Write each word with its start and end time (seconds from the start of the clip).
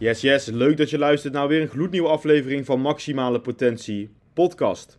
Yes, 0.00 0.20
yes. 0.20 0.46
Leuk 0.46 0.76
dat 0.76 0.90
je 0.90 0.98
luistert 0.98 1.32
naar 1.32 1.48
weer 1.48 1.60
een 1.60 1.68
gloednieuwe 1.68 2.08
aflevering 2.08 2.66
van 2.66 2.80
Maximale 2.80 3.40
Potentie 3.40 4.10
Podcast. 4.34 4.98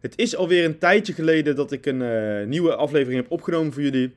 Het 0.00 0.18
is 0.18 0.36
alweer 0.36 0.64
een 0.64 0.78
tijdje 0.78 1.12
geleden 1.12 1.56
dat 1.56 1.72
ik 1.72 1.86
een 1.86 2.00
uh, 2.00 2.46
nieuwe 2.46 2.74
aflevering 2.74 3.20
heb 3.22 3.30
opgenomen 3.30 3.72
voor 3.72 3.82
jullie. 3.82 4.14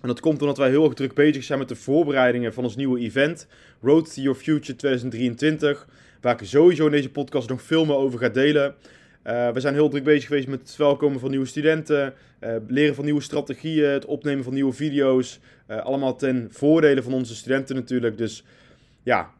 En 0.00 0.08
dat 0.08 0.20
komt 0.20 0.40
omdat 0.40 0.58
wij 0.58 0.68
heel 0.68 0.84
erg 0.84 0.94
druk 0.94 1.14
bezig 1.14 1.44
zijn 1.44 1.58
met 1.58 1.68
de 1.68 1.76
voorbereidingen 1.76 2.54
van 2.54 2.64
ons 2.64 2.76
nieuwe 2.76 3.00
event, 3.00 3.46
Road 3.80 4.14
to 4.14 4.22
Your 4.22 4.38
Future 4.38 4.76
2023. 4.76 5.88
Waar 6.20 6.40
ik 6.40 6.46
sowieso 6.46 6.86
in 6.86 6.92
deze 6.92 7.10
podcast 7.10 7.48
nog 7.48 7.62
veel 7.62 7.84
meer 7.84 7.96
over 7.96 8.18
ga 8.18 8.28
delen. 8.28 8.74
Uh, 9.24 9.50
we 9.50 9.60
zijn 9.60 9.74
heel 9.74 9.88
druk 9.88 10.04
bezig 10.04 10.26
geweest 10.26 10.48
met 10.48 10.60
het 10.60 10.74
verwelkomen 10.74 11.20
van 11.20 11.30
nieuwe 11.30 11.46
studenten, 11.46 12.14
uh, 12.40 12.56
leren 12.68 12.94
van 12.94 13.04
nieuwe 13.04 13.20
strategieën, 13.20 13.88
het 13.88 14.04
opnemen 14.04 14.44
van 14.44 14.54
nieuwe 14.54 14.72
video's. 14.72 15.40
Allemaal 15.66 16.16
ten 16.16 16.48
voordele 16.50 17.02
van 17.02 17.12
onze 17.12 17.34
studenten 17.34 17.74
natuurlijk. 17.74 18.18
Dus 18.18 18.44
ja, 19.04 19.30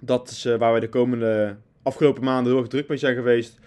dat 0.00 0.30
is 0.30 0.44
waar 0.44 0.70
wij 0.70 0.80
de 0.80 0.88
komende 0.88 1.56
afgelopen 1.82 2.24
maanden 2.24 2.52
heel 2.52 2.60
erg 2.60 2.70
druk 2.70 2.88
mee 2.88 2.98
zijn 2.98 3.14
geweest. 3.14 3.58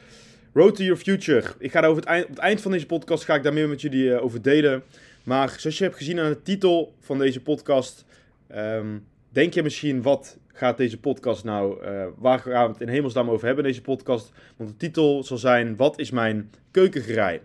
Road 0.53 0.75
to 0.75 0.83
Your 0.83 0.99
Future. 0.99 1.43
Ik 1.59 1.71
ga 1.71 1.81
daar 1.81 1.89
over 1.89 2.01
het 2.01 2.11
eind, 2.11 2.23
op 2.23 2.29
het 2.29 2.39
eind 2.39 2.61
van 2.61 2.71
deze 2.71 2.85
podcast 2.85 3.23
ga 3.23 3.35
ik 3.35 3.43
daar 3.43 3.53
meer 3.53 3.69
met 3.69 3.81
jullie 3.81 4.19
over 4.19 4.41
delen. 4.41 4.83
Maar 5.23 5.55
zoals 5.57 5.77
je 5.77 5.83
hebt 5.83 5.95
gezien 5.95 6.19
aan 6.19 6.29
de 6.29 6.41
titel 6.41 6.93
van 6.99 7.17
deze 7.17 7.41
podcast, 7.41 8.05
um, 8.55 9.05
denk 9.29 9.53
je 9.53 9.63
misschien 9.63 10.01
wat 10.01 10.37
gaat 10.47 10.77
deze 10.77 10.99
podcast 10.99 11.43
nou, 11.43 11.85
uh, 11.85 12.05
waar 12.17 12.39
gaan 12.39 12.65
we 12.65 12.71
het 12.71 12.81
in 12.81 12.87
hemelsnaam 12.87 13.29
over 13.29 13.45
hebben 13.45 13.63
deze 13.63 13.81
podcast? 13.81 14.31
Want 14.55 14.69
de 14.69 14.77
titel 14.77 15.23
zal 15.23 15.37
zijn, 15.37 15.75
wat 15.75 15.99
is 15.99 16.11
mijn 16.11 16.51
keukengerij? 16.71 17.41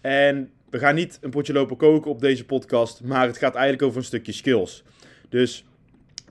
En 0.00 0.50
we 0.70 0.78
gaan 0.78 0.94
niet 0.94 1.18
een 1.20 1.30
potje 1.30 1.52
lopen 1.52 1.76
koken 1.76 2.10
op 2.10 2.20
deze 2.20 2.44
podcast, 2.44 3.02
maar 3.04 3.26
het 3.26 3.38
gaat 3.38 3.54
eigenlijk 3.54 3.82
over 3.82 3.98
een 3.98 4.04
stukje 4.04 4.32
skills. 4.32 4.84
Dus 5.28 5.64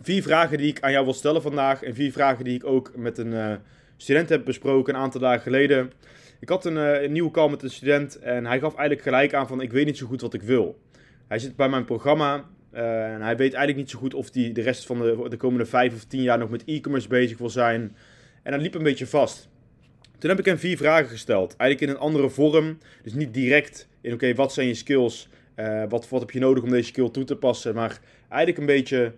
vier 0.02 0.22
vragen 0.22 0.58
die 0.58 0.68
ik 0.68 0.82
aan 0.82 0.92
jou 0.92 1.04
wil 1.04 1.14
stellen 1.14 1.42
vandaag 1.42 1.84
en 1.84 1.96
vier 1.96 2.12
vragen 2.12 2.44
die 2.44 2.56
ik 2.56 2.66
ook 2.66 2.92
met 2.96 3.18
een 3.18 3.32
uh, 3.32 3.54
student 3.98 4.30
heb 4.30 4.46
besproken 4.46 4.96
een 4.96 5.02
aantal 5.02 5.22
dagen 5.22 5.42
geleden. 5.42 5.92
Ik 6.40 6.50
had 6.50 6.66
een, 6.66 6.76
uh, 6.76 7.02
een, 7.02 7.12
nieuwe 7.12 7.32
call 7.32 7.50
met 7.50 7.64
een 7.64 7.70
student 7.70 8.20
en 8.20 8.46
hij 8.46 8.60
gaf 8.60 8.76
eigenlijk 8.76 9.02
gelijk 9.02 9.34
aan 9.34 9.48
van 9.48 9.62
ik 9.62 9.72
weet 9.72 9.86
niet 9.86 9.98
zo 9.98 10.08
goed 10.08 10.22
wat 10.22 10.34
ik 10.34 10.42
wil. 10.42 10.80
Hij 11.28 11.40
zit 11.40 11.56
bij 11.56 11.70
mijn 11.70 11.86
programma 11.86 12.46
uh, 12.73 13.14
en 13.14 13.22
hij 13.22 13.38
weet 13.38 13.54
eigenlijk 13.54 13.78
niet 13.78 13.90
zo 13.90 14.00
goed 14.00 14.14
of 14.14 14.34
hij 14.34 14.52
de 14.52 14.62
rest 14.62 14.86
van 14.86 15.00
de, 15.00 15.26
de 15.30 15.38
komende 15.38 15.66
vijf 15.66 15.94
of 15.94 16.04
tien 16.04 16.22
jaar 16.22 16.38
nog 16.38 16.50
met 16.50 16.64
e-commerce 16.66 17.08
bezig 17.08 17.38
wil 17.38 17.50
zijn. 17.50 17.96
En 18.44 18.52
dat 18.52 18.62
liep 18.62 18.76
een 18.76 18.84
beetje 18.84 19.08
vast. 19.08 19.50
Toen 20.18 20.30
heb 20.30 20.40
ik 20.40 20.46
hem 20.46 20.58
vier 20.58 20.78
vragen 20.78 21.10
gesteld. 21.10 21.56
Eigenlijk 21.56 21.92
in 21.92 21.98
een 21.98 22.08
andere 22.10 22.30
vorm. 22.30 22.78
Dus 23.04 23.14
niet 23.14 23.34
direct 23.34 23.88
in 24.02 24.14
oké, 24.14 24.34
wat 24.34 24.54
zijn 24.54 24.68
je 24.68 24.73
skills? 24.73 25.30
Wat, 25.90 26.10
wat 26.10 26.22
heb 26.22 26.32
je 26.32 26.40
nodig 26.40 26.64
om 26.64 26.70
deze 26.70 26.88
skill 26.88 27.10
toe 27.10 27.23
te 27.23 27.36
passen? 27.36 27.76
Maar 27.76 28.00
eigenlijk 28.30 28.58
een 28.58 28.66
beetje 28.66 29.14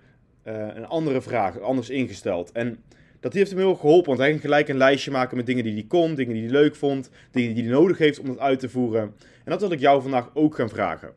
een 0.48 0.86
andere 0.86 1.22
vraag, 1.22 1.60
anders 1.60 1.90
ingesteld. 1.90 2.52
En 2.52 2.84
dat 3.20 3.34
heeft 3.34 3.50
hem 3.50 3.60
heel 3.60 3.76
geholpen, 3.76 4.08
want 4.08 4.20
hij 4.20 4.30
ging 4.30 4.42
gelijk 4.42 4.68
een 4.68 4.78
lijstje 4.78 5.12
maken 5.12 5.38
met 5.38 5.46
dingen 5.46 5.64
die 5.64 5.74
hij 5.74 5.86
kon, 5.88 6.16
dingen 6.16 6.34
die 6.34 6.44
hij 6.44 6.52
leuk 6.52 6.76
vond, 6.76 7.10
dingen 7.32 7.54
die 7.54 7.64
hij 7.64 7.72
nodig 7.72 7.98
heeft 7.98 8.20
om 8.20 8.28
dat 8.28 8.40
uit 8.40 8.60
te 8.60 8.70
voeren. 8.70 9.02
En 9.44 9.52
dat 9.52 9.62
wil 9.62 9.72
ik 9.72 9.80
jou 9.80 10.02
vandaag 10.02 10.30
ook 10.34 10.56
gaan 10.56 10.70
vragen. 10.70 11.14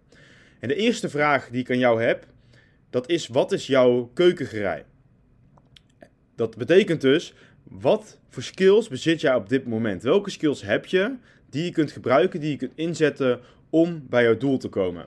En 0.58 0.68
de 0.68 0.74
eerste 0.74 1.08
vraag 1.08 1.48
die 1.50 1.60
ik 1.60 1.70
aan 1.70 1.78
jou 1.78 2.02
heb, 2.02 2.26
dat 2.90 3.08
is 3.08 3.26
wat 3.26 3.52
is 3.52 3.66
jouw 3.66 4.10
keukengerij? 4.14 4.84
Dat 6.34 6.56
betekent 6.56 7.00
dus, 7.00 7.34
wat 7.62 8.18
voor 8.28 8.42
skills 8.42 8.88
bezit 8.88 9.20
jij 9.20 9.34
op 9.34 9.48
dit 9.48 9.66
moment? 9.66 10.02
Welke 10.02 10.30
skills 10.30 10.62
heb 10.62 10.86
je 10.86 11.16
die 11.50 11.64
je 11.64 11.72
kunt 11.72 11.92
gebruiken, 11.92 12.40
die 12.40 12.50
je 12.50 12.56
kunt 12.56 12.72
inzetten 12.74 13.40
om 13.70 14.06
bij 14.08 14.22
jouw 14.22 14.36
doel 14.36 14.58
te 14.58 14.68
komen? 14.68 15.06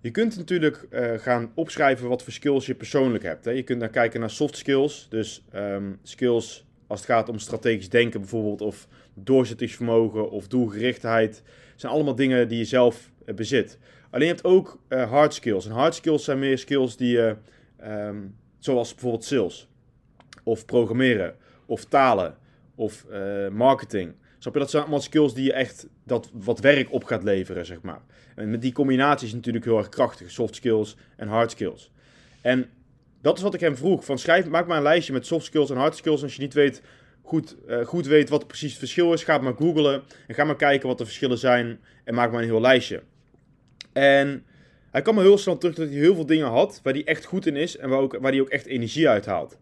Je 0.00 0.10
kunt 0.10 0.36
natuurlijk 0.36 0.86
uh, 0.90 1.12
gaan 1.18 1.50
opschrijven 1.54 2.08
wat 2.08 2.22
voor 2.22 2.32
skills 2.32 2.66
je 2.66 2.74
persoonlijk 2.74 3.24
hebt. 3.24 3.44
Hè. 3.44 3.50
Je 3.50 3.62
kunt 3.62 3.80
dan 3.80 3.90
kijken 3.90 4.20
naar 4.20 4.30
soft 4.30 4.56
skills, 4.56 5.06
dus 5.10 5.44
um, 5.54 5.98
skills 6.02 6.66
als 6.86 7.00
het 7.00 7.08
gaat 7.08 7.28
om 7.28 7.38
strategisch 7.38 7.88
denken 7.88 8.20
bijvoorbeeld, 8.20 8.60
of 8.60 8.88
doorzettingsvermogen 9.14 10.30
of 10.30 10.48
doelgerichtheid. 10.48 11.42
Zijn 11.76 11.92
allemaal 11.92 12.14
dingen 12.14 12.48
die 12.48 12.58
je 12.58 12.64
zelf 12.64 13.10
uh, 13.26 13.34
bezit. 13.34 13.78
Alleen 14.10 14.26
je 14.26 14.32
hebt 14.32 14.44
ook 14.44 14.78
uh, 14.88 15.10
hard 15.10 15.34
skills. 15.34 15.66
En 15.66 15.72
hard 15.72 15.94
skills 15.94 16.24
zijn 16.24 16.38
meer 16.38 16.58
skills 16.58 16.96
die 16.96 17.12
je, 17.12 17.36
um, 17.84 18.36
zoals 18.58 18.92
bijvoorbeeld 18.92 19.24
sales, 19.24 19.68
of 20.42 20.64
programmeren, 20.64 21.34
of 21.66 21.84
talen, 21.84 22.36
of 22.74 23.06
marketing. 23.52 24.12
Snap 24.38 24.52
je? 24.52 24.58
Dat 24.58 24.70
zijn 24.70 24.82
allemaal 24.82 25.00
skills 25.00 25.34
die 25.34 25.44
je 25.44 25.52
echt 25.52 25.86
dat 26.04 26.30
wat 26.32 26.60
werk 26.60 26.92
op 26.92 27.04
gaat 27.04 27.22
leveren, 27.22 27.66
zeg 27.66 27.80
maar. 27.82 28.00
En 28.34 28.50
met 28.50 28.62
die 28.62 28.72
combinatie 28.72 29.26
is 29.26 29.32
natuurlijk 29.32 29.64
heel 29.64 29.78
erg 29.78 29.88
krachtig. 29.88 30.30
Soft 30.30 30.54
skills 30.54 30.96
en 31.16 31.28
hard 31.28 31.50
skills. 31.50 31.90
En 32.40 32.70
dat 33.22 33.36
is 33.36 33.42
wat 33.42 33.54
ik 33.54 33.60
hem 33.60 33.76
vroeg. 33.76 34.04
Van 34.04 34.18
schrijf, 34.18 34.48
maak 34.48 34.66
maar 34.66 34.76
een 34.76 34.82
lijstje 34.82 35.12
met 35.12 35.26
soft 35.26 35.44
skills 35.44 35.70
en 35.70 35.76
hard 35.76 35.96
skills. 35.96 36.22
Als 36.22 36.34
je 36.34 36.42
niet 36.42 36.54
weet, 36.54 36.82
goed, 37.22 37.56
uh, 37.68 37.84
goed 37.84 38.06
weet 38.06 38.28
wat 38.28 38.46
precies 38.46 38.70
het 38.70 38.78
verschil 38.78 39.12
is, 39.12 39.24
ga 39.24 39.38
maar 39.38 39.54
googlen. 39.54 40.02
En 40.26 40.34
ga 40.34 40.44
maar 40.44 40.56
kijken 40.56 40.88
wat 40.88 40.98
de 40.98 41.04
verschillen 41.04 41.38
zijn. 41.38 41.80
En 42.04 42.14
maak 42.14 42.30
maar 42.30 42.40
een 42.40 42.48
heel 42.48 42.60
lijstje. 42.60 43.02
En 43.92 44.44
hij 44.90 45.02
kwam 45.02 45.14
me 45.14 45.20
heel 45.20 45.38
snel 45.38 45.58
terug 45.58 45.74
dat 45.74 45.88
hij 45.88 45.96
heel 45.96 46.14
veel 46.14 46.26
dingen 46.26 46.46
had 46.46 46.80
waar 46.82 46.92
hij 46.92 47.04
echt 47.04 47.24
goed 47.24 47.46
in 47.46 47.56
is. 47.56 47.76
En 47.76 47.88
waar, 47.88 48.00
ook, 48.00 48.18
waar 48.20 48.32
hij 48.32 48.40
ook 48.40 48.48
echt 48.48 48.66
energie 48.66 49.08
uit 49.08 49.26
haalt. 49.26 49.58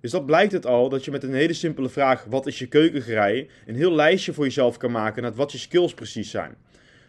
Dus 0.00 0.10
dat 0.10 0.26
blijkt 0.26 0.52
het 0.52 0.66
al, 0.66 0.88
dat 0.88 1.04
je 1.04 1.10
met 1.10 1.22
een 1.22 1.34
hele 1.34 1.52
simpele 1.52 1.88
vraag, 1.88 2.24
wat 2.24 2.46
is 2.46 2.58
je 2.58 2.66
keukengerij, 2.66 3.48
een 3.66 3.74
heel 3.74 3.94
lijstje 3.94 4.32
voor 4.32 4.44
jezelf 4.44 4.76
kan 4.76 4.90
maken 4.90 5.22
naar 5.22 5.34
wat 5.34 5.52
je 5.52 5.58
skills 5.58 5.94
precies 5.94 6.30
zijn. 6.30 6.56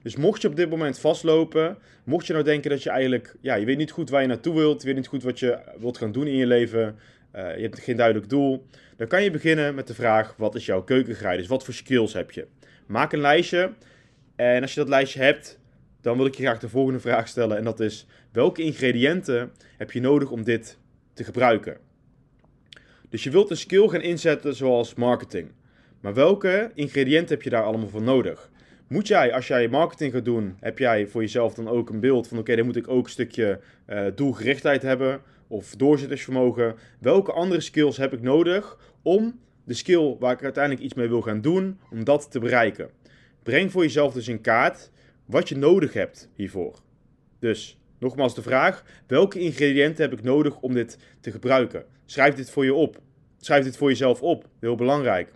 Dus 0.03 0.16
mocht 0.16 0.41
je 0.41 0.47
op 0.47 0.56
dit 0.56 0.69
moment 0.69 1.00
vastlopen, 1.00 1.78
mocht 2.03 2.28
je 2.28 2.34
nou 2.34 2.46
denken 2.46 2.69
dat 2.69 2.84
je 2.84 2.90
eigenlijk, 2.90 3.35
ja, 3.41 3.56
je 3.56 3.66
weet 3.66 3.78
niet 3.78 3.91
goed 3.91 4.09
waar 4.09 4.22
je 4.22 4.28
naartoe 4.28 4.56
wilt, 4.56 4.81
je 4.81 4.88
weet 4.88 4.96
niet 4.96 5.07
goed 5.07 5.24
wat 5.24 5.40
je 5.40 5.59
wilt 5.80 5.97
gaan 5.97 6.12
doen 6.12 6.28
in 6.28 6.35
je 6.35 6.46
leven, 6.46 6.96
uh, 7.35 7.56
je 7.56 7.62
hebt 7.62 7.80
geen 7.80 7.96
duidelijk 7.96 8.30
doel, 8.30 8.66
dan 8.97 9.07
kan 9.07 9.24
je 9.24 9.31
beginnen 9.31 9.75
met 9.75 9.88
de 9.88 9.94
vraag, 9.94 10.35
wat 10.38 10.56
is 10.56 10.66
jouw 10.66 10.84
keukengerij? 10.84 11.38
Dus 11.38 11.47
wat 11.47 11.63
voor 11.63 11.74
skills 11.74 12.13
heb 12.13 12.31
je? 12.31 12.47
Maak 12.85 13.13
een 13.13 13.19
lijstje 13.22 13.74
en 14.35 14.62
als 14.62 14.74
je 14.74 14.80
dat 14.80 14.90
lijstje 14.90 15.22
hebt, 15.22 15.59
dan 16.01 16.18
wil 16.18 16.25
ik 16.25 16.35
je 16.35 16.44
graag 16.44 16.59
de 16.59 16.69
volgende 16.69 17.00
vraag 17.00 17.28
stellen 17.28 17.57
en 17.57 17.63
dat 17.63 17.80
is, 17.80 18.06
welke 18.31 18.62
ingrediënten 18.62 19.51
heb 19.78 19.91
je 19.91 20.01
nodig 20.01 20.31
om 20.31 20.44
dit 20.44 20.78
te 21.13 21.24
gebruiken? 21.24 21.91
Dus 23.12 23.24
je 23.24 23.30
wilt 23.30 23.50
een 23.50 23.58
skill 23.58 23.88
gaan 23.88 24.02
inzetten 24.02 24.56
zoals 24.56 24.94
marketing. 24.94 25.52
Maar 26.00 26.14
welke 26.14 26.72
ingrediënten 26.74 27.36
heb 27.36 27.44
je 27.44 27.50
daar 27.50 27.64
allemaal 27.64 27.90
voor 27.90 28.02
nodig? 28.02 28.52
Moet 28.88 29.08
jij, 29.08 29.34
als 29.34 29.48
jij 29.48 29.68
marketing 29.68 30.14
gaat 30.14 30.26
doen, 30.26 30.58
heb 30.60 30.78
jij 30.78 31.08
voor 31.08 31.22
jezelf 31.22 31.54
dan 31.54 31.68
ook 31.68 31.90
een 31.90 32.00
beeld 32.00 32.28
van: 32.28 32.38
oké, 32.38 32.56
dan 32.56 32.66
moet 32.66 32.76
ik 32.76 32.88
ook 32.88 33.04
een 33.04 33.12
stukje 33.12 33.60
uh, 33.90 34.06
doelgerichtheid 34.16 34.82
hebben 34.82 35.22
of 35.48 35.76
doorzettingsvermogen. 35.76 36.76
Welke 37.00 37.32
andere 37.32 37.62
skills 37.62 37.98
heb 37.98 38.14
ik 38.14 38.22
nodig 38.22 38.78
om 39.02 39.40
de 39.64 39.74
skill 39.74 40.16
waar 40.20 40.34
ik 40.34 40.44
uiteindelijk 40.44 40.84
iets 40.84 40.94
mee 40.94 41.08
wil 41.08 41.22
gaan 41.22 41.42
doen, 41.42 41.80
om 41.90 42.04
dat 42.04 42.31
te 42.31 42.40
bereiken? 42.40 42.90
Breng 43.44 43.72
voor 43.72 43.81
jezelf 43.81 44.14
dus 44.14 44.28
in 44.28 44.42
kaart 44.42 44.92
wat 45.25 45.50
je 45.50 45.57
nodig 45.57 45.94
hebt 45.94 46.30
hiervoor. 46.36 46.80
Dus 47.40 47.81
nogmaals 48.01 48.36
de 48.36 48.42
vraag: 48.42 48.83
welke 49.07 49.39
ingrediënten 49.39 50.03
heb 50.03 50.19
ik 50.19 50.24
nodig 50.24 50.59
om 50.59 50.74
dit 50.74 50.98
te 51.19 51.31
gebruiken? 51.31 51.86
Schrijf 52.06 52.36
dit 52.36 52.50
voor 52.50 52.65
je 52.65 52.74
op. 52.74 53.00
Schrijf 53.39 53.63
dit 53.63 53.77
voor 53.77 53.89
jezelf 53.89 54.21
op. 54.21 54.45
Heel 54.59 54.75
belangrijk. 54.75 55.31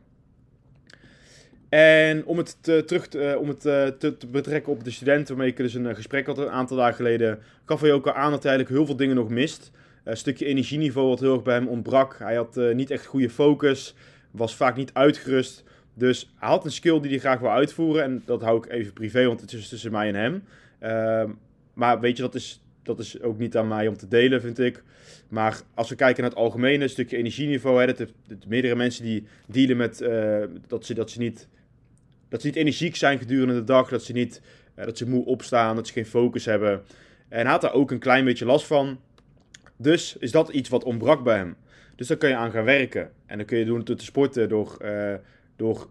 En 1.70 2.26
om 2.26 2.38
het, 2.38 2.58
te, 2.62 2.84
terug 2.86 3.08
te, 3.08 3.32
uh, 3.32 3.42
om 3.42 3.48
het 3.48 3.66
uh, 3.66 3.88
te, 3.88 4.18
betrekken 4.32 4.72
op 4.72 4.84
de 4.84 4.92
studenten 4.92 5.36
waarmee 5.36 5.52
ik 5.52 5.58
dus 5.58 5.74
een 5.74 5.86
uh, 5.86 5.96
gesprek 5.96 6.26
had 6.26 6.38
een 6.38 6.50
aantal 6.50 6.78
dagen 6.78 6.96
geleden, 6.96 7.40
gaf 7.66 7.82
hij 7.82 7.94
ook 7.94 8.08
al 8.08 8.14
aan 8.14 8.32
dat 8.32 8.44
hij 8.44 8.52
eigenlijk 8.52 8.80
heel 8.80 8.86
veel 8.86 8.96
dingen 8.96 9.16
nog 9.16 9.30
mist. 9.30 9.72
een 10.04 10.18
stukje 10.18 10.46
energieniveau 10.46 11.08
wat 11.08 11.20
heel 11.20 11.34
erg 11.34 11.44
bij 11.44 11.56
hem 11.56 11.68
ontbrak. 11.68 12.16
Hij 12.20 12.36
had 12.36 12.56
niet 12.74 12.92
echt 12.92 13.06
goede 13.06 13.30
focus, 13.30 13.96
was 14.32 14.56
vaak 14.56 14.76
niet 14.76 14.94
uitgerust. 14.94 15.64
Dus 15.94 16.34
hij 16.36 16.50
had 16.50 16.66
een 16.66 16.72
skill 16.72 17.00
die 17.00 17.10
hij 17.10 17.20
graag 17.20 17.40
wil 17.40 17.52
uitvoeren. 17.52 18.04
En 18.04 18.24
dat 18.26 18.42
hou 18.42 18.58
ik 18.58 18.72
even 18.72 18.94
privé, 18.94 19.26
want 19.26 19.42
het 19.42 19.54
is 19.54 19.70
tussen 19.70 19.92
mij 19.92 20.08
en 20.08 20.16
hem. 20.16 20.44
Ehm, 20.80 21.32
maar 21.76 22.00
weet 22.00 22.18
je, 22.18 22.24
dat 22.24 22.36
is, 22.36 22.62
dat 22.84 23.00
is 23.00 23.22
ook 23.22 23.38
niet 23.38 23.58
aan 23.58 23.68
mij 23.68 23.88
om 23.88 23.98
te 23.98 24.08
delen, 24.08 24.42
vind 24.42 24.60
ik. 24.60 24.84
Maar 25.28 25.62
als 25.74 25.90
we 25.90 25.96
kijken 25.96 26.22
naar 26.22 26.32
het 26.32 26.40
algemene 26.40 26.88
stukje 26.88 27.18
energieniveau, 27.18 27.82
hè, 27.86 28.06
meerdere 28.48 28.76
mensen 28.76 29.04
die 29.04 29.28
dealen 29.48 29.78
met 29.78 30.02
uh, 30.02 30.44
dat, 30.68 30.86
ze, 30.86 30.94
dat, 30.94 31.12
ze 31.12 31.20
niet, 31.20 31.48
dat 32.30 32.42
ze 32.42 32.48
niet 32.48 32.56
energiek 32.56 32.96
zijn 32.96 33.20
gedurende 33.20 33.54
de 33.54 33.64
dag, 33.64 33.90
dat 33.90 34.04
ze 34.04 34.14
niet 34.14 34.42
dat 34.76 34.98
ze 34.98 35.10
moe 35.10 35.26
opstaan, 35.26 35.76
dat 35.76 35.88
ze 35.88 35.94
geen 35.94 36.06
focus 36.06 36.46
hebben. 36.46 36.84
En 37.30 37.42
hij 37.42 37.52
had 37.52 37.62
daar 37.62 37.74
ook 37.74 37.92
een 37.92 38.00
klein 38.00 38.26
beetje 38.26 38.46
last 38.46 38.66
van. 38.66 39.00
Dus 39.78 40.18
is 40.18 40.32
dat 40.32 40.50
iets 40.50 40.70
wat 40.70 40.84
ontbrak 40.84 41.24
bij 41.24 41.38
hem. 41.38 41.56
Dus 41.96 42.08
daar 42.08 42.18
kun 42.18 42.30
je 42.30 42.36
aan 42.36 42.52
gaan 42.52 42.64
werken. 42.64 43.12
En 43.26 43.38
dan 43.38 43.46
kun 43.46 43.58
je 43.58 43.66
doen 43.66 43.84
door 43.84 43.96
te 43.96 44.04
sporten, 44.04 44.50
door, 44.50 44.78
door 45.56 45.90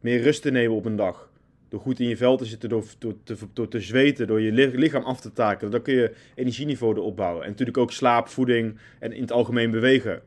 meer 0.00 0.20
rust 0.20 0.42
te 0.42 0.50
nemen 0.50 0.76
op 0.76 0.84
een 0.84 0.96
dag. 0.96 1.30
Door 1.68 1.80
goed 1.80 2.00
in 2.00 2.08
je 2.08 2.16
vel 2.16 2.36
te 2.36 2.44
zitten, 2.44 2.68
door, 2.68 2.84
door, 2.98 3.14
te, 3.24 3.36
door 3.52 3.68
te 3.68 3.80
zweten, 3.80 4.26
door 4.26 4.40
je 4.40 4.52
lichaam 4.52 5.02
af 5.02 5.20
te 5.20 5.32
takelen. 5.32 5.70
Dan 5.70 5.82
kun 5.82 5.94
je 5.94 6.14
energieniveau 6.34 6.96
erop 6.96 7.16
bouwen. 7.16 7.44
En 7.44 7.50
natuurlijk 7.50 7.78
ook 7.78 7.92
slaap, 7.92 8.28
voeding 8.28 8.78
en 8.98 9.12
in 9.12 9.20
het 9.20 9.32
algemeen 9.32 9.70
bewegen. 9.70 10.22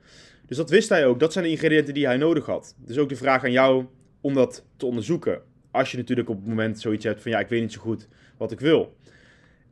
Dus 0.45 0.57
dat 0.57 0.69
wist 0.69 0.89
hij 0.89 1.05
ook. 1.05 1.19
Dat 1.19 1.33
zijn 1.33 1.45
de 1.45 1.51
ingrediënten 1.51 1.93
die 1.93 2.05
hij 2.05 2.17
nodig 2.17 2.45
had. 2.45 2.75
Dus 2.77 2.97
ook 2.97 3.09
de 3.09 3.15
vraag 3.15 3.43
aan 3.43 3.51
jou 3.51 3.85
om 4.21 4.33
dat 4.33 4.65
te 4.77 4.85
onderzoeken. 4.85 5.41
Als 5.71 5.91
je 5.91 5.97
natuurlijk 5.97 6.29
op 6.29 6.37
het 6.37 6.47
moment 6.47 6.79
zoiets 6.79 7.05
hebt 7.05 7.21
van 7.21 7.31
ja, 7.31 7.39
ik 7.39 7.47
weet 7.47 7.61
niet 7.61 7.73
zo 7.73 7.81
goed 7.81 8.07
wat 8.37 8.51
ik 8.51 8.59
wil. 8.59 8.97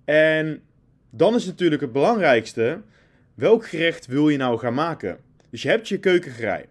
En 0.06 0.62
dan 1.10 1.36
is 1.36 1.46
natuurlijk 1.46 1.82
het 1.82 1.92
belangrijkste, 1.92 2.82
welk 3.34 3.68
gerecht 3.68 4.06
wil 4.06 4.30
je 4.30 4.38
nou 4.38 4.58
gaan 4.58 4.74
maken? 4.74 5.18
Dus 5.50 5.62
je 5.62 5.70
hebt 5.70 5.88
je 5.88 6.00
keukengerei. 6.00 6.66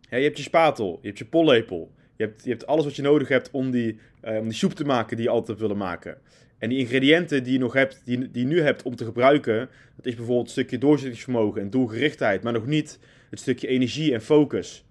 Ja, 0.00 0.16
je 0.16 0.24
hebt 0.24 0.36
je 0.36 0.42
spatel, 0.42 0.98
je 1.00 1.06
hebt 1.06 1.18
je 1.18 1.24
pollepel. 1.24 1.92
Je 2.22 2.28
hebt, 2.28 2.44
je 2.44 2.50
hebt 2.50 2.66
alles 2.66 2.84
wat 2.84 2.96
je 2.96 3.02
nodig 3.02 3.28
hebt 3.28 3.50
om 3.50 3.70
die, 3.70 3.98
uh, 4.24 4.36
om 4.36 4.44
die 4.44 4.52
soep 4.52 4.72
te 4.72 4.84
maken 4.84 5.16
die 5.16 5.24
je 5.24 5.32
altijd 5.32 5.58
willen 5.58 5.76
maken. 5.76 6.18
En 6.58 6.68
die 6.68 6.78
ingrediënten 6.78 7.44
die 7.44 7.52
je 7.52 7.58
nog 7.58 7.72
hebt, 7.72 8.02
die, 8.04 8.30
die 8.30 8.42
je 8.42 8.48
nu 8.48 8.60
hebt 8.60 8.82
om 8.82 8.96
te 8.96 9.04
gebruiken, 9.04 9.68
dat 9.96 10.06
is 10.06 10.14
bijvoorbeeld 10.14 10.46
een 10.46 10.52
stukje 10.52 10.78
doorzettingsvermogen 10.78 11.60
en 11.60 11.70
doelgerichtheid, 11.70 12.42
maar 12.42 12.52
nog 12.52 12.66
niet 12.66 12.98
het 13.30 13.40
stukje 13.40 13.66
energie 13.66 14.12
en 14.12 14.22
focus. 14.22 14.84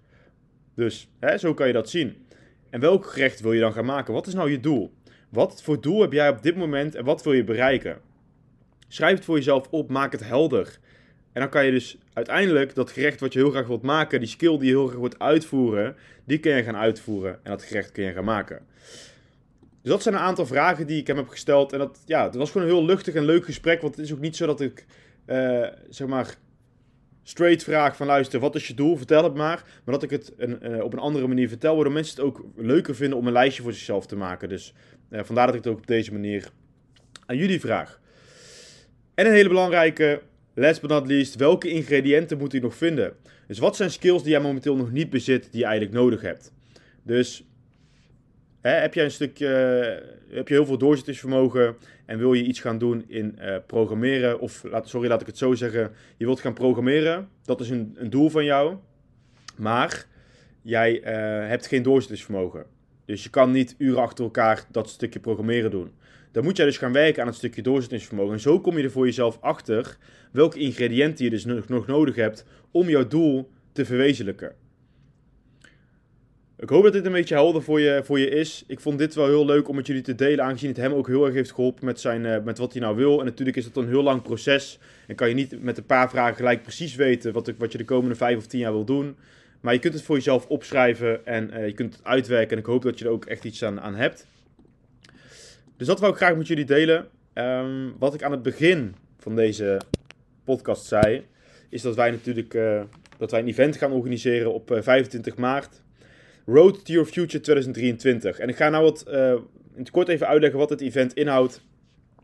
Dus 0.74 1.08
hè, 1.20 1.38
zo 1.38 1.54
kan 1.54 1.66
je 1.66 1.72
dat 1.72 1.90
zien. 1.90 2.16
En 2.70 2.80
welk 2.80 3.06
gerecht 3.06 3.40
wil 3.40 3.52
je 3.52 3.60
dan 3.60 3.72
gaan 3.72 3.84
maken? 3.84 4.14
Wat 4.14 4.26
is 4.26 4.34
nou 4.34 4.50
je 4.50 4.60
doel? 4.60 4.92
Wat 5.28 5.62
voor 5.62 5.80
doel 5.80 6.00
heb 6.00 6.12
jij 6.12 6.28
op 6.28 6.42
dit 6.42 6.56
moment 6.56 6.94
en 6.94 7.04
wat 7.04 7.22
wil 7.22 7.32
je 7.32 7.44
bereiken? 7.44 8.00
Schrijf 8.88 9.14
het 9.14 9.24
voor 9.24 9.36
jezelf 9.36 9.68
op, 9.70 9.90
maak 9.90 10.12
het 10.12 10.24
helder. 10.24 10.78
En 11.32 11.40
dan 11.40 11.50
kan 11.50 11.64
je 11.64 11.70
dus 11.70 11.98
uiteindelijk 12.12 12.74
dat 12.74 12.90
gerecht 12.90 13.20
wat 13.20 13.32
je 13.32 13.38
heel 13.38 13.50
graag 13.50 13.66
wilt 13.66 13.82
maken, 13.82 14.20
die 14.20 14.28
skill 14.28 14.58
die 14.58 14.68
je 14.68 14.76
heel 14.76 14.86
graag 14.86 15.00
wilt 15.00 15.18
uitvoeren, 15.18 15.96
die 16.24 16.38
kun 16.38 16.56
je 16.56 16.62
gaan 16.62 16.76
uitvoeren 16.76 17.32
en 17.42 17.50
dat 17.50 17.62
gerecht 17.62 17.92
kun 17.92 18.04
je 18.04 18.12
gaan 18.12 18.24
maken. 18.24 18.66
Dus 19.82 19.90
dat 19.90 20.02
zijn 20.02 20.14
een 20.14 20.20
aantal 20.20 20.46
vragen 20.46 20.86
die 20.86 21.00
ik 21.00 21.06
hem 21.06 21.16
heb 21.16 21.28
gesteld. 21.28 21.72
En 21.72 21.78
dat, 21.78 22.02
ja, 22.06 22.24
het 22.24 22.34
was 22.34 22.50
gewoon 22.50 22.66
een 22.66 22.74
heel 22.74 22.84
luchtig 22.84 23.14
en 23.14 23.24
leuk 23.24 23.44
gesprek. 23.44 23.80
Want 23.80 23.96
het 23.96 24.04
is 24.04 24.12
ook 24.12 24.20
niet 24.20 24.36
zo 24.36 24.46
dat 24.46 24.60
ik, 24.60 24.86
uh, 25.26 25.66
zeg 25.88 26.08
maar, 26.08 26.34
straight 27.22 27.62
vraag 27.62 27.96
van 27.96 28.06
luister, 28.06 28.40
wat 28.40 28.54
is 28.54 28.66
je 28.66 28.74
doel? 28.74 28.96
Vertel 28.96 29.24
het 29.24 29.34
maar. 29.34 29.64
Maar 29.84 29.94
dat 29.94 30.02
ik 30.02 30.10
het 30.10 30.32
een, 30.36 30.58
uh, 30.62 30.84
op 30.84 30.92
een 30.92 30.98
andere 30.98 31.26
manier 31.26 31.48
vertel, 31.48 31.74
waardoor 31.74 31.92
mensen 31.92 32.16
het 32.16 32.24
ook 32.24 32.44
leuker 32.56 32.94
vinden 32.94 33.18
om 33.18 33.26
een 33.26 33.32
lijstje 33.32 33.62
voor 33.62 33.72
zichzelf 33.72 34.06
te 34.06 34.16
maken. 34.16 34.48
Dus 34.48 34.74
uh, 35.10 35.20
vandaar 35.22 35.46
dat 35.46 35.54
ik 35.54 35.64
het 35.64 35.72
ook 35.72 35.78
op 35.78 35.86
deze 35.86 36.12
manier 36.12 36.50
aan 37.26 37.36
jullie 37.36 37.60
vraag. 37.60 38.00
En 39.14 39.26
een 39.26 39.32
hele 39.32 39.48
belangrijke, 39.48 40.22
last 40.54 40.80
but 40.80 40.90
not 40.90 41.06
least, 41.06 41.36
welke 41.36 41.68
ingrediënten 41.68 42.38
moet 42.38 42.52
ik 42.52 42.62
nog 42.62 42.74
vinden? 42.74 43.12
Dus 43.46 43.58
wat 43.58 43.76
zijn 43.76 43.90
skills 43.90 44.22
die 44.22 44.30
jij 44.30 44.40
momenteel 44.40 44.76
nog 44.76 44.92
niet 44.92 45.10
bezit, 45.10 45.48
die 45.50 45.60
je 45.60 45.66
eigenlijk 45.66 45.94
nodig 45.94 46.20
hebt? 46.20 46.52
Dus 47.02 47.44
hè, 48.60 48.70
heb 48.70 48.94
jij 48.94 49.04
een 49.04 49.10
stukje, 49.10 49.46
heb 50.28 50.48
je 50.48 50.54
heel 50.54 50.66
veel 50.66 50.78
doorzettingsvermogen 50.78 51.76
en 52.06 52.18
wil 52.18 52.32
je 52.32 52.44
iets 52.44 52.60
gaan 52.60 52.78
doen 52.78 53.04
in 53.08 53.38
uh, 53.40 53.56
programmeren, 53.66 54.40
of 54.40 54.62
laat, 54.62 54.88
sorry, 54.88 55.08
laat 55.08 55.20
ik 55.20 55.26
het 55.26 55.38
zo 55.38 55.54
zeggen, 55.54 55.90
je 56.16 56.24
wilt 56.24 56.40
gaan 56.40 56.54
programmeren, 56.54 57.28
dat 57.44 57.60
is 57.60 57.70
een, 57.70 57.94
een 57.98 58.10
doel 58.10 58.28
van 58.28 58.44
jou, 58.44 58.76
maar 59.56 60.06
jij 60.62 61.00
uh, 61.00 61.04
hebt 61.48 61.66
geen 61.66 61.82
doorzettingsvermogen. 61.82 62.64
Dus 63.04 63.22
je 63.22 63.30
kan 63.30 63.50
niet 63.50 63.74
uren 63.78 64.02
achter 64.02 64.24
elkaar 64.24 64.64
dat 64.70 64.88
stukje 64.88 65.20
programmeren 65.20 65.70
doen. 65.70 65.92
Dan 66.32 66.44
moet 66.44 66.56
jij 66.56 66.66
dus 66.66 66.78
gaan 66.78 66.92
werken 66.92 67.22
aan 67.22 67.28
het 67.28 67.36
stukje 67.36 67.62
doorzettingsvermogen. 67.62 68.32
En 68.32 68.40
zo 68.40 68.60
kom 68.60 68.76
je 68.76 68.84
er 68.84 68.90
voor 68.90 69.06
jezelf 69.06 69.38
achter 69.40 69.96
welke 70.32 70.58
ingrediënten 70.58 71.24
je 71.24 71.30
dus 71.30 71.44
nog 71.44 71.86
nodig 71.86 72.14
hebt 72.14 72.44
om 72.70 72.88
jouw 72.88 73.08
doel 73.08 73.50
te 73.72 73.84
verwezenlijken. 73.84 74.54
Ik 76.62 76.68
hoop 76.68 76.82
dat 76.82 76.92
dit 76.92 77.06
een 77.06 77.12
beetje 77.12 77.34
helder 77.34 77.62
voor 77.62 77.80
je, 77.80 78.00
voor 78.04 78.18
je 78.18 78.28
is. 78.28 78.64
Ik 78.66 78.80
vond 78.80 78.98
dit 78.98 79.14
wel 79.14 79.26
heel 79.26 79.44
leuk 79.44 79.68
om 79.68 79.76
met 79.76 79.86
jullie 79.86 80.02
te 80.02 80.14
delen, 80.14 80.44
aangezien 80.44 80.68
het 80.68 80.78
hem 80.78 80.92
ook 80.92 81.06
heel 81.06 81.24
erg 81.24 81.34
heeft 81.34 81.52
geholpen 81.52 81.84
met, 81.84 82.00
zijn, 82.00 82.24
uh, 82.24 82.42
met 82.44 82.58
wat 82.58 82.72
hij 82.72 82.82
nou 82.82 82.96
wil. 82.96 83.18
En 83.18 83.24
natuurlijk 83.24 83.56
is 83.56 83.64
het 83.64 83.76
een 83.76 83.88
heel 83.88 84.02
lang 84.02 84.22
proces. 84.22 84.78
En 85.06 85.14
kan 85.14 85.28
je 85.28 85.34
niet 85.34 85.62
met 85.62 85.78
een 85.78 85.86
paar 85.86 86.10
vragen 86.10 86.36
gelijk 86.36 86.62
precies 86.62 86.94
weten 86.94 87.32
wat, 87.32 87.52
wat 87.58 87.72
je 87.72 87.78
de 87.78 87.84
komende 87.84 88.14
vijf 88.14 88.36
of 88.36 88.46
tien 88.46 88.60
jaar 88.60 88.72
wil 88.72 88.84
doen. 88.84 89.16
Maar 89.60 89.72
je 89.72 89.78
kunt 89.78 89.94
het 89.94 90.02
voor 90.02 90.16
jezelf 90.16 90.46
opschrijven 90.46 91.26
en 91.26 91.50
uh, 91.54 91.66
je 91.66 91.72
kunt 91.72 91.96
het 91.96 92.04
uitwerken. 92.04 92.50
En 92.50 92.58
ik 92.58 92.66
hoop 92.66 92.82
dat 92.82 92.98
je 92.98 93.04
er 93.04 93.10
ook 93.10 93.24
echt 93.24 93.44
iets 93.44 93.64
aan, 93.64 93.80
aan 93.80 93.94
hebt. 93.94 94.26
Dus 95.82 95.90
dat 95.90 96.00
wil 96.00 96.10
ik 96.10 96.16
graag 96.16 96.36
met 96.36 96.46
jullie 96.46 96.64
delen. 96.64 97.08
Um, 97.34 97.94
wat 97.98 98.14
ik 98.14 98.22
aan 98.22 98.30
het 98.30 98.42
begin 98.42 98.94
van 99.18 99.36
deze 99.36 99.80
podcast 100.44 100.86
zei, 100.86 101.26
is 101.68 101.82
dat 101.82 101.96
wij 101.96 102.10
natuurlijk 102.10 102.54
uh, 102.54 102.82
dat 103.18 103.30
wij 103.30 103.40
een 103.40 103.48
event 103.48 103.76
gaan 103.76 103.92
organiseren 103.92 104.52
op 104.52 104.78
25 104.80 105.36
maart. 105.36 105.82
Road 106.46 106.84
to 106.84 106.92
Your 106.92 107.08
Future 107.08 107.40
2023. 107.40 108.38
En 108.38 108.48
ik 108.48 108.56
ga 108.56 108.68
nou 108.68 108.84
wat, 108.84 109.04
uh, 109.08 109.30
in 109.74 109.78
het 109.78 109.90
kort 109.90 110.08
even 110.08 110.26
uitleggen 110.26 110.58
wat 110.58 110.70
het 110.70 110.80
event 110.80 111.12
inhoudt. 111.12 111.62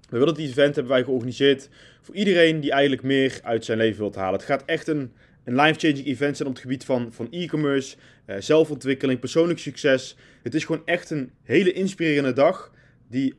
We 0.09 0.19
willen 0.19 0.35
het 0.35 0.43
event 0.43 0.75
hebben 0.75 0.93
wij 0.93 1.05
georganiseerd 1.05 1.69
voor 2.03 2.15
iedereen 2.15 2.61
die 2.61 2.73
eigenlijk 2.73 3.03
meer 3.03 3.41
uit 3.43 3.65
zijn 3.65 3.79
leven 3.79 4.01
wilt 4.01 4.15
halen. 4.15 4.39
Het 4.39 4.49
gaat 4.49 4.65
echt 4.65 4.89
een, 4.89 5.13
een 5.45 5.55
life-changing 5.55 6.07
event 6.07 6.37
zijn 6.37 6.49
op 6.49 6.55
het 6.55 6.63
gebied 6.63 6.85
van, 6.85 7.13
van 7.13 7.29
e-commerce, 7.31 7.97
zelfontwikkeling, 8.39 9.21
persoonlijk 9.21 9.59
succes. 9.59 10.17
Het 10.43 10.55
is 10.55 10.65
gewoon 10.65 10.83
echt 10.85 11.11
een 11.11 11.31
hele 11.43 11.73
inspirerende 11.73 12.33
dag 12.33 12.73
die 13.09 13.35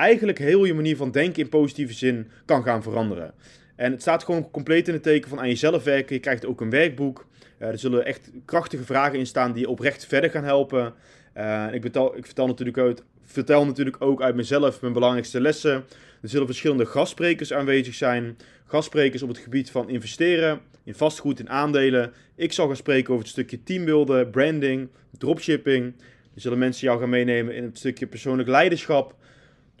eigenlijk 0.00 0.38
heel 0.38 0.64
je 0.64 0.74
manier 0.74 0.96
van 0.96 1.10
denken 1.10 1.42
in 1.42 1.48
positieve 1.48 1.92
zin 1.92 2.30
kan 2.44 2.62
gaan 2.62 2.82
veranderen. 2.82 3.34
En 3.76 3.92
het 3.92 4.00
staat 4.00 4.24
gewoon 4.24 4.50
compleet 4.50 4.88
in 4.88 4.94
het 4.94 5.02
teken 5.02 5.28
van 5.28 5.40
aan 5.40 5.48
jezelf 5.48 5.84
werken. 5.84 6.14
Je 6.14 6.20
krijgt 6.20 6.46
ook 6.46 6.60
een 6.60 6.70
werkboek. 6.70 7.26
Uh, 7.58 7.68
er 7.68 7.78
zullen 7.78 8.04
echt 8.04 8.30
krachtige 8.44 8.84
vragen 8.84 9.18
in 9.18 9.26
staan 9.26 9.52
die 9.52 9.62
je 9.62 9.68
oprecht 9.68 10.06
verder 10.06 10.30
gaan 10.30 10.44
helpen. 10.44 10.94
Uh, 11.36 11.66
ik, 11.72 11.84
ik 11.84 12.26
vertel, 12.26 12.46
natuurlijk 12.46 12.78
uit, 12.78 13.02
vertel 13.24 13.66
natuurlijk 13.66 13.96
ook 14.00 14.22
uit 14.22 14.34
mezelf 14.34 14.80
mijn 14.80 14.92
belangrijkste 14.92 15.40
lessen. 15.40 15.84
Er 16.22 16.28
zullen 16.28 16.46
verschillende 16.46 16.86
gastsprekers 16.86 17.52
aanwezig 17.52 17.94
zijn. 17.94 18.36
Gastsprekers 18.66 19.22
op 19.22 19.28
het 19.28 19.38
gebied 19.38 19.70
van 19.70 19.88
investeren, 19.88 20.60
in 20.84 20.94
vastgoed, 20.94 21.40
in 21.40 21.48
aandelen. 21.48 22.12
Ik 22.36 22.52
zal 22.52 22.66
gaan 22.66 22.76
spreken 22.76 23.10
over 23.12 23.24
het 23.24 23.32
stukje 23.32 23.62
teambuilden, 23.62 24.30
branding, 24.30 24.88
dropshipping. 25.18 25.94
Er 26.34 26.40
zullen 26.40 26.58
mensen 26.58 26.86
jou 26.86 27.00
gaan 27.00 27.08
meenemen 27.08 27.54
in 27.54 27.64
het 27.64 27.78
stukje 27.78 28.06
persoonlijk 28.06 28.48
leiderschap. 28.48 29.14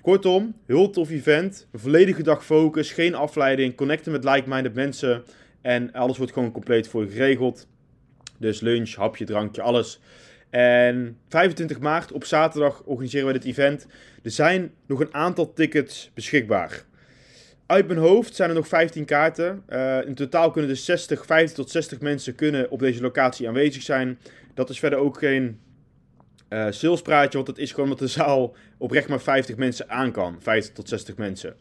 Kortom, 0.02 0.54
heel 0.66 0.90
tof 0.90 1.10
event. 1.10 1.66
Een 1.72 1.78
volledige 1.78 2.22
dag 2.22 2.44
focus, 2.44 2.92
geen 2.92 3.14
afleiding, 3.14 3.74
connecten 3.74 4.12
met 4.12 4.24
like-minded 4.24 4.74
mensen. 4.74 5.22
En 5.60 5.92
alles 5.92 6.16
wordt 6.16 6.32
gewoon 6.32 6.52
compleet 6.52 6.88
voor 6.88 7.04
je 7.04 7.10
geregeld. 7.10 7.68
Dus 8.38 8.60
lunch, 8.60 8.94
hapje, 8.94 9.24
drankje, 9.24 9.62
alles. 9.62 10.00
En 10.50 11.18
25 11.28 11.80
maart 11.80 12.12
op 12.12 12.24
zaterdag 12.24 12.82
organiseren 12.84 13.26
we 13.26 13.32
dit 13.32 13.44
event. 13.44 13.86
Er 14.22 14.30
zijn 14.30 14.72
nog 14.86 15.00
een 15.00 15.14
aantal 15.14 15.52
tickets 15.52 16.10
beschikbaar. 16.14 16.84
Uit 17.66 17.86
mijn 17.86 17.98
hoofd 17.98 18.34
zijn 18.34 18.48
er 18.48 18.54
nog 18.54 18.68
15 18.68 19.04
kaarten. 19.04 19.62
Uh, 19.68 20.06
in 20.06 20.14
totaal 20.14 20.50
kunnen 20.50 20.70
dus 20.70 20.84
60, 20.84 21.26
50 21.26 21.56
tot 21.56 21.70
60 21.70 22.00
mensen 22.00 22.34
kunnen 22.34 22.70
op 22.70 22.78
deze 22.78 23.02
locatie 23.02 23.48
aanwezig 23.48 23.82
zijn. 23.82 24.18
Dat 24.54 24.70
is 24.70 24.78
verder 24.78 24.98
ook 24.98 25.18
geen 25.18 25.60
uh, 26.50 26.66
salespraatje, 26.70 27.36
want 27.36 27.46
het 27.46 27.58
is 27.58 27.72
gewoon 27.72 27.88
dat 27.88 27.98
de 27.98 28.06
zaal 28.06 28.54
oprecht 28.78 29.08
maar 29.08 29.20
50 29.20 29.56
mensen 29.56 29.90
aan 29.90 30.12
kan. 30.12 30.36
50 30.40 30.74
tot 30.74 30.88
60 30.88 31.16
mensen. 31.16 31.54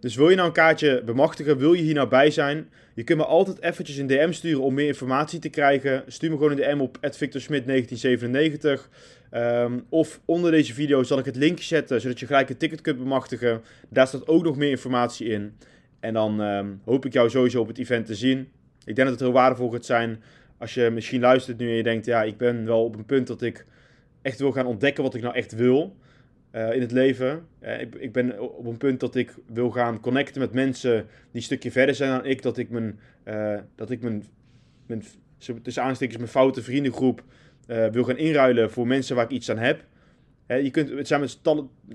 Dus 0.00 0.16
wil 0.16 0.28
je 0.28 0.36
nou 0.36 0.48
een 0.48 0.54
kaartje 0.54 1.02
bemachtigen, 1.04 1.58
wil 1.58 1.72
je 1.72 1.82
hier 1.82 1.94
nou 1.94 2.08
bij 2.08 2.30
zijn? 2.30 2.68
Je 2.94 3.04
kunt 3.04 3.18
me 3.18 3.24
altijd 3.24 3.62
eventjes 3.62 3.96
een 3.96 4.06
DM 4.06 4.32
sturen 4.32 4.62
om 4.62 4.74
meer 4.74 4.86
informatie 4.86 5.38
te 5.38 5.48
krijgen. 5.48 6.04
Stuur 6.06 6.30
me 6.30 6.36
gewoon 6.36 6.50
een 6.50 6.56
DM 6.56 6.80
op 6.80 6.98
@victorsmit1997. 7.00 8.88
Um, 9.32 9.84
of 9.88 10.20
onder 10.24 10.50
deze 10.50 10.74
video 10.74 11.02
zal 11.02 11.18
ik 11.18 11.24
het 11.24 11.36
linkje 11.36 11.64
zetten, 11.64 12.00
zodat 12.00 12.20
je 12.20 12.26
gelijk 12.26 12.50
een 12.50 12.56
ticket 12.56 12.80
kunt 12.80 12.98
bemachtigen. 12.98 13.62
Daar 13.88 14.06
staat 14.06 14.28
ook 14.28 14.44
nog 14.44 14.56
meer 14.56 14.70
informatie 14.70 15.28
in. 15.28 15.56
En 16.00 16.14
dan 16.14 16.40
um, 16.40 16.80
hoop 16.84 17.04
ik 17.04 17.12
jou 17.12 17.30
sowieso 17.30 17.60
op 17.60 17.68
het 17.68 17.78
event 17.78 18.06
te 18.06 18.14
zien. 18.14 18.38
Ik 18.84 18.96
denk 18.96 19.08
dat 19.08 19.10
het 19.10 19.20
heel 19.20 19.32
waardevol 19.32 19.70
gaat 19.70 19.84
zijn 19.84 20.22
als 20.58 20.74
je 20.74 20.90
misschien 20.90 21.20
luistert 21.20 21.58
nu 21.58 21.68
en 21.68 21.74
je 21.74 21.82
denkt, 21.82 22.06
ja, 22.06 22.22
ik 22.22 22.36
ben 22.36 22.64
wel 22.64 22.84
op 22.84 22.96
een 22.96 23.04
punt 23.04 23.26
dat 23.26 23.42
ik 23.42 23.66
echt 24.28 24.38
wil 24.38 24.52
gaan 24.52 24.66
ontdekken 24.66 25.02
wat 25.02 25.14
ik 25.14 25.22
nou 25.22 25.34
echt 25.34 25.54
wil 25.54 25.96
uh, 26.52 26.74
in 26.74 26.80
het 26.80 26.92
leven. 26.92 27.46
Uh, 27.62 27.80
ik, 27.80 27.94
ik, 27.94 28.12
ben 28.12 28.40
op 28.56 28.66
een 28.66 28.76
punt 28.76 29.00
dat 29.00 29.14
ik 29.14 29.34
wil 29.46 29.70
gaan 29.70 30.00
connecten 30.00 30.40
met 30.40 30.52
mensen 30.52 30.92
die 30.96 31.06
een 31.32 31.42
stukje 31.42 31.70
verder 31.70 31.94
zijn 31.94 32.10
dan 32.10 32.24
ik. 32.24 32.42
Dat 32.42 32.58
ik 32.58 32.70
mijn, 32.70 32.98
uh, 33.24 33.58
dat 33.74 33.90
ik 33.90 34.02
mijn, 34.02 34.24
mijn 34.86 35.02
tussen 35.62 35.82
aanstekens 35.82 36.16
mijn 36.16 36.28
foute 36.28 36.62
vriendengroep 36.62 37.22
wil 37.92 38.04
gaan 38.04 38.16
inruilen 38.16 38.70
voor 38.70 38.86
mensen 38.86 39.16
waar 39.16 39.24
ik 39.24 39.30
iets 39.30 39.50
aan 39.50 39.58
heb. 39.58 39.84
je 40.46 40.70
kunt, 40.70 40.90
het 40.90 41.06
zijn 41.06 41.20
met 41.20 41.38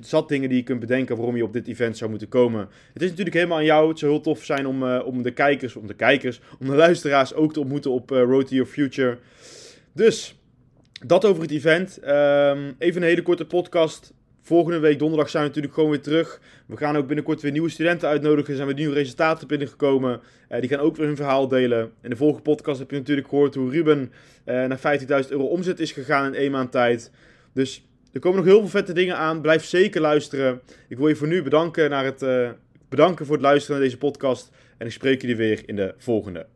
zat 0.02 0.30
dingen 0.30 0.50
die 0.50 0.58
je 0.58 0.64
kunt 0.64 0.80
bedenken 0.80 1.16
waarom 1.16 1.36
je 1.36 1.44
op 1.44 1.54
dit 1.54 1.68
event 1.68 1.98
zou 1.98 2.10
moeten 2.10 2.28
komen. 2.28 2.70
Het 2.94 3.02
is 3.02 3.10
natuurlijk 3.10 3.36
helemaal 3.36 3.58
aan 3.58 3.66
jou. 3.66 3.90
Het 3.90 4.00
zou 4.00 4.12
heel 4.12 4.22
tof 4.22 4.44
zijn 4.44 4.68
om, 4.68 4.84
om 4.84 5.22
de 5.22 5.32
kijkers, 5.32 5.76
om 5.76 5.88
de 5.88 5.94
kijkers, 5.94 6.42
om 6.60 6.68
de 6.68 6.76
luisteraars 6.76 7.34
ook 7.34 7.54
te 7.54 7.60
ontmoeten 7.60 7.92
op 7.92 8.10
Road 8.10 8.48
to 8.48 8.56
Your 8.56 8.70
Future. 8.72 9.18
Dus, 9.94 10.36
dat 11.06 11.26
over 11.26 11.42
het 11.42 11.52
event. 11.52 12.00
Um, 12.08 12.76
even 12.78 13.02
een 13.02 13.08
hele 13.08 13.22
korte 13.22 13.46
podcast 13.46 14.14
Volgende 14.46 14.80
week 14.80 15.00
donderdag 15.00 15.30
zijn 15.30 15.44
we 15.44 15.48
natuurlijk 15.48 15.76
gewoon 15.76 15.90
weer 15.90 16.02
terug. 16.02 16.42
We 16.66 16.78
gaan 16.78 16.98
ook 16.98 17.08
binnenkort 17.08 17.42
weer 17.42 17.52
nieuwe 17.52 17.70
studenten 17.70 18.10
uitnodigen. 18.10 18.50
Er 18.50 18.56
zijn 18.56 18.68
weer 18.68 18.78
nieuwe 18.78 18.94
resultaten 18.94 19.48
binnengekomen. 19.48 20.22
Uh, 20.50 20.60
die 20.60 20.70
gaan 20.70 20.80
ook 20.80 20.96
weer 20.96 21.06
hun 21.06 21.16
verhaal 21.16 21.48
delen. 21.48 21.92
In 22.02 22.10
de 22.10 22.16
vorige 22.16 22.42
podcast 22.42 22.80
heb 22.80 22.92
je 22.92 22.98
natuurlijk 22.98 23.28
gehoord 23.28 23.56
hoe 23.56 23.72
Ruben 23.72 24.12
uh, 24.46 24.66
naar 24.66 25.00
15.000 25.24 25.30
euro 25.30 25.44
omzet 25.44 25.80
is 25.80 25.92
gegaan 25.92 26.26
in 26.26 26.34
één 26.34 26.52
maand 26.52 26.72
tijd. 26.72 27.12
Dus 27.54 27.86
er 28.12 28.20
komen 28.20 28.38
nog 28.38 28.48
heel 28.48 28.60
veel 28.60 28.70
vette 28.70 28.94
dingen 28.94 29.18
aan. 29.18 29.42
Blijf 29.42 29.66
zeker 29.66 30.02
luisteren. 30.02 30.62
Ik 30.88 30.98
wil 30.98 31.08
je 31.08 31.16
voor 31.16 31.28
nu 31.28 31.44
bedanken, 31.44 31.90
naar 31.90 32.06
het, 32.06 32.22
uh, 32.22 32.50
bedanken 32.90 33.26
voor 33.26 33.36
het 33.36 33.44
luisteren 33.44 33.76
naar 33.76 33.86
deze 33.86 33.98
podcast. 33.98 34.52
En 34.78 34.86
ik 34.86 34.92
spreek 34.94 35.22
jullie 35.22 35.36
weer 35.36 35.62
in 35.66 35.76
de 35.76 35.94
volgende. 35.98 36.53